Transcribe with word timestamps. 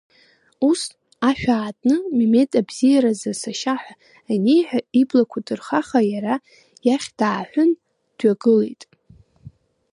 Ус, 0.69 0.81
ашә 1.29 1.45
аатны, 1.55 1.95
Мемед 2.17 2.51
Абзиаразы 2.59 3.31
сашьа 3.41 3.75
ҳәа 3.81 3.93
аниеиҳәа 4.31 4.79
иблақәа 5.01 5.39
ҭырхаха 5.45 5.99
иара 6.13 6.35
иахь 6.87 7.09
дааҳәын, 7.19 7.71
дҩагылеит. 8.17 8.81